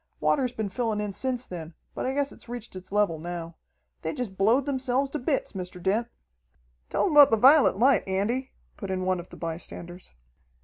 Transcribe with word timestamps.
Water's 0.19 0.51
been 0.51 0.69
fillin' 0.69 0.99
in 0.99 1.13
since 1.13 1.45
then, 1.45 1.75
but 1.93 2.07
I 2.07 2.13
guess 2.15 2.31
it's 2.31 2.49
reached 2.49 2.75
its 2.75 2.91
level 2.91 3.19
now. 3.19 3.57
They 4.01 4.15
jest 4.15 4.35
blowed 4.35 4.65
themselves 4.65 5.11
to 5.11 5.19
bits, 5.19 5.53
Mr. 5.53 5.79
Dent." 5.79 6.07
"Tell 6.89 7.05
him 7.05 7.11
about 7.11 7.29
the 7.29 7.37
vi'let 7.37 7.77
light, 7.77 8.07
Andy," 8.07 8.49
put 8.77 8.89
in 8.89 9.05
one 9.05 9.19
of 9.19 9.29
the 9.29 9.37
bystanders. 9.37 10.11